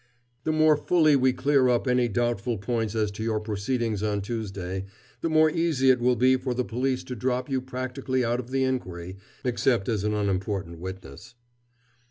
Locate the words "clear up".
1.31-1.87